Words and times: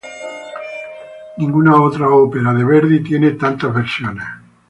Ninguna 1.37 1.79
otra 1.79 2.09
ópera 2.09 2.55
de 2.55 2.63
Verdi 2.65 3.03
tiene 3.03 3.33
tantas 3.33 3.71
versiones. 3.71 4.25